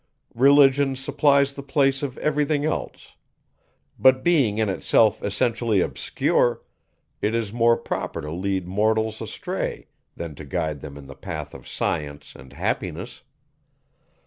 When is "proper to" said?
7.77-8.31